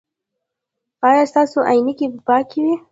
[1.07, 2.73] ایا ستاسو عینکې به پاکې وي؟